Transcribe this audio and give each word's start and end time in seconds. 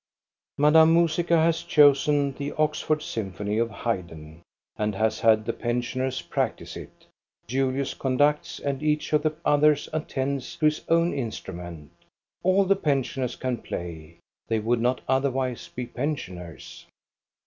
Madame 0.57 0.91
Musica 0.95 1.37
has 1.37 1.61
chosen 1.61 2.33
the 2.33 2.53
Oxford 2.53 3.03
Symphony 3.03 3.59
of 3.59 3.69
Hayden, 3.69 4.41
and 4.75 4.95
has 4.95 5.19
had 5.19 5.45
the 5.45 5.53
pensioners 5.53 6.23
practise 6.23 6.75
it 6.75 7.05
Julius 7.45 7.93
conducts, 7.93 8.59
and 8.59 8.81
each 8.81 9.13
of 9.13 9.21
the 9.21 9.35
others 9.45 9.87
attends 9.93 10.55
to 10.55 10.65
his 10.65 10.81
own 10.89 11.13
instrument. 11.13 11.91
All 12.41 12.65
the 12.65 12.75
pensioners 12.75 13.35
can 13.35 13.57
play— 13.57 14.17
they 14.49 14.57
would 14.57 14.81
not 14.81 15.01
otherwise 15.07 15.67
be 15.67 15.85
pensioners. 15.85 16.87